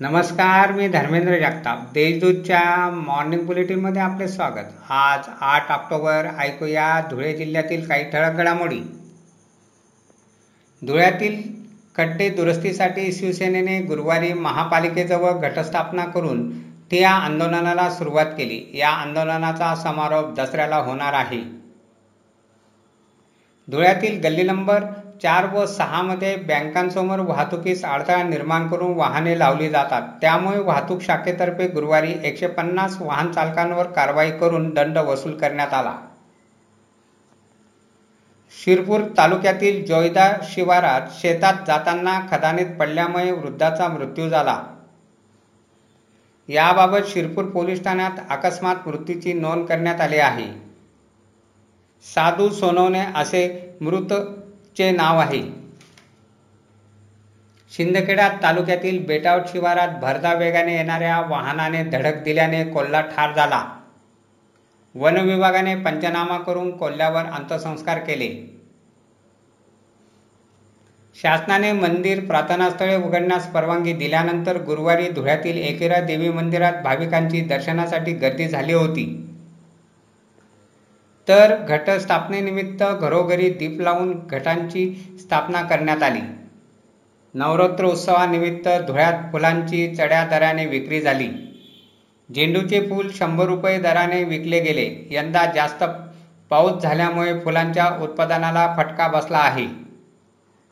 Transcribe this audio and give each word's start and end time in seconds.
नमस्कार 0.00 0.72
मी 0.72 0.88
धर्मेंद्र 0.88 1.38
जगताप. 1.38 1.78
देशदूतच्या 1.92 2.90
मॉर्निंग 2.90 3.46
बुलेटिनमध्ये 3.46 4.02
आपले 4.02 4.28
स्वागत. 4.28 4.68
आज 4.90 5.20
आठ 5.40 5.70
ऑक्टोबर 5.70 6.26
ऐकूया 6.38 7.00
धुळे 7.10 7.32
जिल्ह्यातील 7.36 7.88
काही 7.88 8.10
ठळक 8.10 8.32
घडामोडी. 8.32 8.80
धुळ्यातील 10.86 11.42
खड्डे 11.96 12.28
दुरुस्तीसाठी 12.28 13.12
शिवसेनेने 13.12 13.80
गुरुवारी 13.80 14.32
महापालिकेजवळ 14.32 15.32
घटस्थापना 15.32 16.04
करून 16.04 16.62
त्या 16.72 17.10
आंदोलनाला 17.10 17.90
सुरुवात 17.90 18.26
केली. 18.26 18.78
या 18.78 18.90
आंदोलनाचा 18.90 19.74
समारोप 19.74 20.34
दसऱ्याला 20.34 20.76
होणार 20.76 21.12
आहे. 21.12 21.42
धुळ्यातील 23.70 24.20
गल्ली 24.20 24.42
नंबर 24.42 24.84
चार 25.22 25.46
व 25.54 25.66
सहामध्ये 25.66 26.36
बँकांसमोर 26.36 27.18
वाहतुकीस 27.18 27.84
अडथळा 27.84 28.22
निर्माण 28.22 28.68
करून 28.68 28.94
वाहने 28.94 29.38
लावली 29.38 29.68
जातात. 29.70 30.02
त्यामुळे 30.20 30.58
वाहतूक 30.58 31.02
शाखेतर्फे 31.02 31.68
गुरुवारी 31.68 32.14
एकशे 32.24 32.46
पन्नास 32.46 32.96
वाहन 33.00 33.32
चालकांवर 33.32 33.86
कारवाई 33.86 34.30
करून 34.30 34.70
दंड 34.70 34.98
वसूल 34.98 35.38
करण्यात 35.38 35.74
आला. 35.74 35.96
शिरपूर 38.64 39.00
तालुक्यातील 39.18 39.84
जोईदा 39.86 40.30
शिवारात 40.42 41.00
शेतात 41.12 41.54
जाताना 41.66 42.20
खदानीत 42.30 42.66
पडल्यामुळे 42.80 43.30
वृद्धाचा 43.30 43.88
मृत्यू 43.88 44.28
झाला. 44.28 44.62
याबाबत 46.48 47.08
शिरपूर 47.08 47.44
पोलीस 47.44 47.84
ठाण्यात 47.84 48.10
अकस्मात 48.30 48.76
मृत्यूची 48.86 49.32
नोंद 49.32 49.66
करण्यात 49.66 50.00
आली 50.00 50.18
आहे. 50.18 50.68
साधू 52.04 52.48
सोनवणे 52.48 53.04
असे 53.14 53.74
मृत 53.80 54.12
चे 54.78 54.90
नाव 54.90 55.18
आहे. 55.18 55.42
शिंदखेडा 57.76 58.28
तालुक्यातील 58.42 59.06
बेटावट 59.06 59.42
शिवारात 59.46 59.88
भरधाव 59.88 60.38
वेगाने 60.38 60.76
येणाऱ्या 60.76 61.20
वाहनाने 61.20 61.84
धडक 61.84 62.22
दिल्याने 62.22 62.64
कोल्हा 62.64 63.00
ठार 63.00 63.34
झाला. 63.34 63.80
वन 64.94 65.16
विभागाने 65.16 65.74
पंचनामा 65.74 66.38
करून 66.38 66.76
कोल्ह्यावर 66.76 67.24
अंत्यसंस्कार 67.24 67.98
केले. 67.98 68.58
शासनाने 71.22 71.72
मंदिर 71.72 72.26
प्रार्थनास्थळे 72.26 72.96
उघडण्यास 72.96 73.52
परवानगी 73.52 73.92
दिल्यानंतर 73.92 74.62
गुरुवारी 74.62 75.08
धुळ्यातील 75.08 75.56
एकेरा 75.56 76.00
देवी 76.00 76.28
मंदिरात 76.28 76.72
भाविकांची 76.84 77.40
दर्शनासाठी 77.40 78.12
गर्दी 78.12 78.48
झाली 78.48 78.72
होती. 78.72 79.27
तर 81.28 81.54
घटस्थापनेनिमित्त 81.68 82.84
घरोघरी 83.00 83.50
दीप 83.50 83.80
लावून 83.80 84.20
घटांची 84.30 85.16
स्थापना 85.20 85.62
करण्यात 85.62 86.02
आली. 86.02 86.20
नवरात्र 87.34 87.84
उत्सवानिमित्त 87.84 88.68
धुळ्यात 88.86 89.32
फुलांची 89.32 89.96
चढ्या 89.96 90.24
दराने 90.24 90.66
विक्री 90.66 91.00
झाली. 91.00 91.28
झेंडूचे 92.34 92.80
फूल 92.80 93.10
शंभर 93.14 93.44
रुपये 93.44 93.78
दराने 93.78 94.24
विकले 94.24 94.60
गेले. 94.60 95.08
यंदा 95.10 95.44
जास्त 95.54 95.84
पाऊस 96.50 96.82
झाल्यामुळे 96.82 97.40
फुलांच्या 97.40 97.98
उत्पादनाला 98.02 98.74
फटका 98.76 99.08
बसला 99.08 99.38
आहे. 99.38 99.66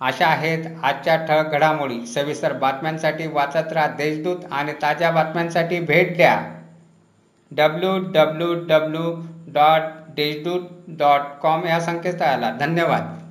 अशा 0.00 0.26
आहेत 0.26 0.64
आजच्या 0.82 1.16
ठळक 1.16 1.52
घडामोडी. 1.52 2.06
सविस्तर 2.06 2.52
बातम्यांसाठी 2.52 3.26
वाचत 3.26 3.72
राहा 3.72 3.86
देशदूत 3.86 4.36
आणि 4.50 4.72
ताज्या 4.82 5.10
बातम्यांसाठी 5.10 5.80
भेट 5.80 6.16
द्या. 6.16 6.60
W 7.50 7.98
W 7.98 8.54
W 8.54 9.22
dot 9.46 9.82
Deshdoot 10.14 10.60
dot 10.88 11.20
com 11.40 11.66
या 11.66 11.80
संकेतस्थळाला. 11.80 12.50
धन्यवाद. 12.60 13.23